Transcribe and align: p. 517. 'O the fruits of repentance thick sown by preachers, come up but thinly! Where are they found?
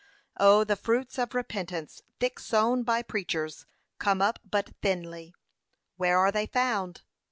p. 0.01 0.03
517. 0.39 0.47
'O 0.49 0.63
the 0.63 0.75
fruits 0.75 1.17
of 1.19 1.35
repentance 1.35 2.01
thick 2.19 2.39
sown 2.39 2.81
by 2.81 3.03
preachers, 3.03 3.67
come 3.99 4.19
up 4.19 4.39
but 4.43 4.71
thinly! 4.81 5.35
Where 5.95 6.17
are 6.17 6.31
they 6.31 6.47
found? 6.47 7.03